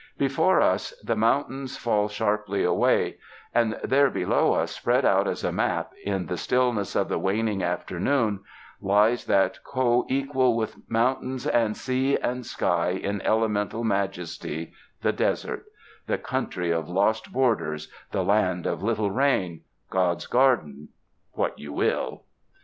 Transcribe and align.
Before 0.17 0.59
us 0.61 0.99
the 1.03 1.15
mountains 1.15 1.73
95. 1.73 1.83
TINDER 1.83 2.01
THE 2.01 2.13
SKY 2.13 2.23
IN 2.23 2.25
CALIFORNIA 2.25 2.45
fall 2.47 2.63
sharply 2.63 2.63
away, 2.63 3.17
and 3.53 3.79
there 3.83 4.09
below 4.09 4.53
us 4.53 4.71
spread 4.71 5.05
out 5.05 5.27
as 5.27 5.43
a 5.43 5.51
map, 5.51 5.91
in 6.03 6.25
the 6.25 6.37
stillness 6.37 6.95
of 6.95 7.07
the 7.07 7.19
waning 7.19 7.61
afternoon, 7.61 8.39
lies 8.81 9.25
that 9.25 9.63
co 9.63 10.07
equal 10.09 10.57
with 10.57 10.77
mountain 10.89 11.37
and 11.53 11.77
sea 11.77 12.17
and 12.17 12.47
sky 12.47 12.89
in 12.89 13.21
elemental 13.21 13.83
majesty, 13.83 14.73
the 15.03 15.11
desert— 15.13 15.65
"the 16.07 16.17
country 16.17 16.71
of 16.71 16.89
lost 16.89 17.31
borders," 17.31 17.87
"the 18.11 18.23
land 18.23 18.65
of 18.65 18.81
little 18.81 19.11
rain," 19.11 19.61
"God's 19.91 20.25
garden"— 20.25 20.89
what 21.33 21.59
you 21.59 21.71
will. 21.73 22.23